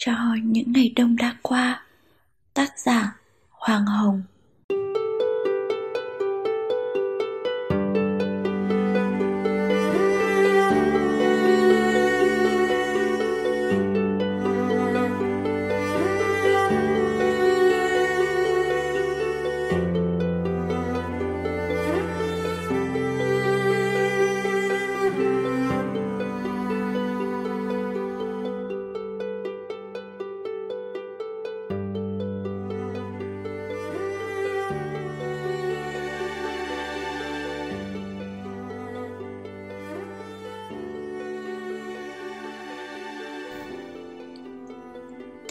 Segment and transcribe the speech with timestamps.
[0.00, 0.12] cho
[0.44, 1.82] những ngày đông đã qua.
[2.54, 3.16] Tác giả
[3.50, 4.22] hoàng hồng.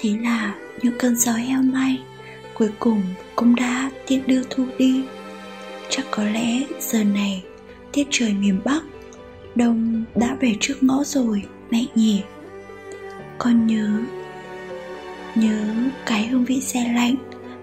[0.01, 1.99] Thế là những cơn gió heo may
[2.53, 3.01] Cuối cùng
[3.35, 5.03] cũng đã tiễn đưa thu đi.
[5.89, 7.43] Chắc có lẽ giờ này
[7.91, 8.81] Tiết trời miền Bắc,
[9.55, 12.23] Đông đã về trước ngõ rồi, Mẹ nhỉ?
[13.37, 13.89] Con nhớ
[15.35, 15.59] Nhớ
[16.05, 17.15] cái hương vị xe lạnh,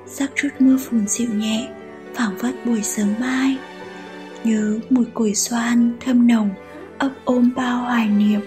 [0.07, 1.69] rắc chút mưa phùn dịu nhẹ,
[2.15, 3.57] phảng phất buổi sớm mai.
[4.45, 6.51] Nhớ mùi củi xoan thơm nồng,
[6.99, 8.41] ấp ôm bao hoài niệm.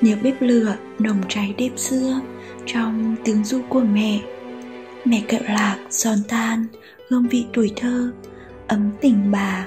[0.00, 2.20] Nhớ bếp lửa nồng cháy đêm xưa
[2.66, 4.20] trong tiếng ru của mẹ.
[5.04, 6.66] Mẹ kẹo lạc, giòn tan,
[7.10, 8.12] hương vị tuổi thơ,
[8.66, 9.66] ấm tình bà.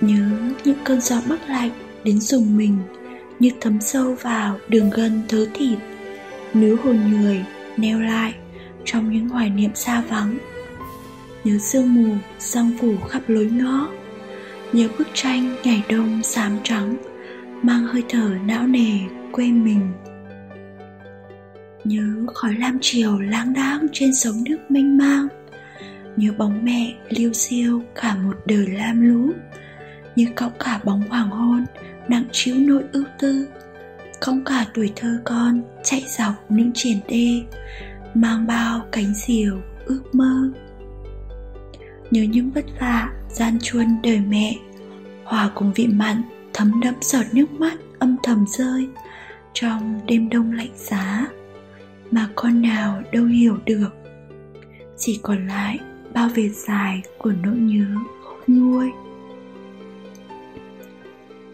[0.00, 0.28] Nhớ
[0.64, 1.70] những cơn gió bắc lạnh
[2.04, 2.78] đến dùng mình,
[3.38, 5.78] như thấm sâu vào đường gân thớ thịt
[6.54, 7.44] níu hồn người
[7.76, 8.34] neo lại
[8.84, 10.38] trong những hoài niệm xa vắng.
[11.44, 13.88] Nhớ sương mù sang phủ khắp lối ngõ,
[14.72, 16.96] nhớ bức tranh ngày đông xám trắng,
[17.62, 18.98] mang hơi thở não nề
[19.32, 19.92] quê mình
[21.84, 25.28] nhớ khói lam chiều lang đãng trên sóng nước mênh mang.
[26.16, 29.32] Nhớ bóng mẹ liêu xiêu cả một đời lam lũ.
[30.16, 31.64] Như cõng cả bóng hoàng hôn
[32.08, 33.48] nặng chiếu nỗi ưu tư.
[34.20, 37.42] Cõng cả tuổi thơ con chạy dọc những triển đê,
[38.14, 40.50] mang bao cánh diều ước mơ.
[42.10, 44.54] Nhớ những vất vả gian chuân đời mẹ,
[45.24, 46.22] hòa cùng vị mặn
[46.52, 48.88] thấm đẫm giọt nước mắt âm thầm rơi
[49.52, 51.26] trong đêm đông lạnh giá
[52.10, 53.90] mà con nào đâu hiểu được.
[54.98, 55.78] Chỉ còn lại
[56.14, 57.86] bao vệt dài của nỗi nhớ
[58.22, 58.90] khôn nguôi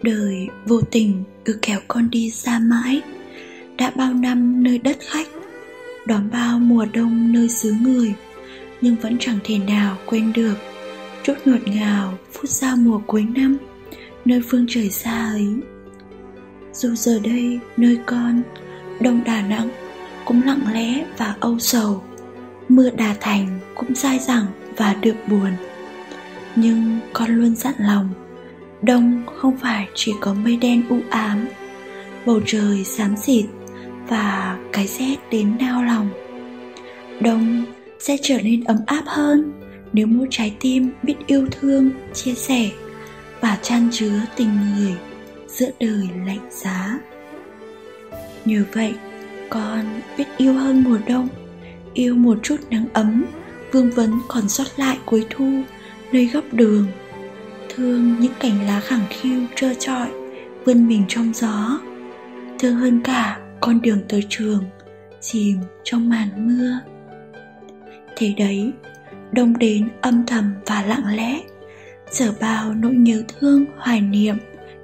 [0.03, 3.03] đời vô tình cứ kéo con đi xa mãi.
[3.79, 5.29] Đã bao năm nơi đất khách,
[6.07, 8.15] đón bao mùa đông nơi xứ người,
[8.81, 10.55] nhưng vẫn chẳng thể nào quên được
[11.23, 13.57] chút ngọt ngào phút giao mùa cuối năm
[14.25, 15.49] nơi phương trời xa ấy.
[16.73, 18.43] Dù giờ đây nơi con
[19.01, 19.69] đông đà nẵng
[20.27, 22.03] cũng lặng lẽ và âu sầu.
[22.69, 25.51] Mưa đà thành cũng dai dẳng và được buồn.
[26.57, 28.09] Nhưng con luôn dặn lòng,
[28.83, 31.49] đông không phải chỉ có mây đen u ám.
[32.27, 33.45] Bầu trời xám xịt
[34.09, 36.09] và cái rét đến nao lòng.
[37.21, 37.65] Đông
[37.99, 39.53] sẽ trở nên ấm áp hơn
[39.93, 42.71] nếu mỗi trái tim biết yêu thương, chia sẻ
[43.41, 44.95] và chan chứa tình người
[45.49, 46.99] giữa đời lạnh giá.
[48.45, 48.95] Nhờ vậy
[49.51, 49.85] con
[50.19, 51.29] biết yêu hơn mùa đông,
[51.95, 53.25] yêu một chút nắng ấm,
[53.73, 55.63] vương vấn còn sót lại cuối thu,
[56.13, 56.87] nơi góc đường.
[57.69, 60.09] Thương những cành lá khẳng khiu trơ trọi,
[60.65, 61.81] vươn mình trong gió.
[62.59, 64.65] Thương hơn cả con đường tới trường,
[65.21, 66.79] chìm trong màn mưa.
[68.17, 68.73] Thế đấy,
[69.33, 71.41] đông đến âm thầm và lặng lẽ
[72.13, 74.37] chở bao nỗi nhớ thương hoài niệm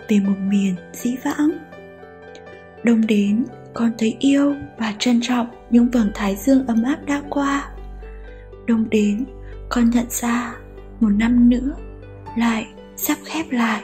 [0.09, 1.51] về một miền dĩ vãng.
[2.85, 3.45] Đông đến
[3.75, 7.71] con thấy yêu và trân trọng những vầng thái dương ấm áp đã qua.
[8.67, 9.25] Đông đến,
[9.69, 10.55] con nhận ra
[11.01, 11.75] một năm nữa
[12.37, 12.67] lại
[12.97, 13.83] sắp khép lại.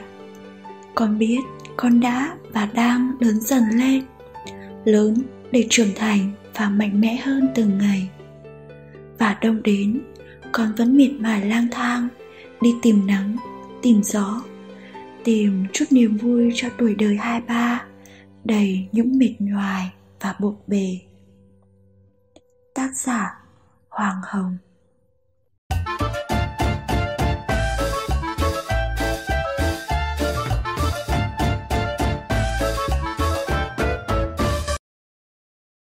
[0.95, 1.39] Con biết
[1.77, 4.03] con đã và đang lớn dần lên,
[4.85, 5.15] lớn
[5.51, 8.09] để trưởng thành và mạnh mẽ hơn từng ngày.
[9.17, 10.01] Và đông đến,
[10.51, 12.07] con vẫn miệt mài lang thang,
[12.61, 13.35] đi tìm nắng,
[13.81, 14.41] tìm gió,
[15.23, 17.85] tìm chút niềm vui cho tuổi đời hai ba
[18.43, 20.99] đầy những mệt nhoài và bộn bề.
[22.73, 23.43] Tác giả
[23.89, 24.57] hoàng hồng.